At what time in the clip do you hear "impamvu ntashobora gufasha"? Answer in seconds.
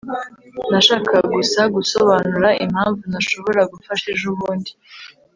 2.65-4.05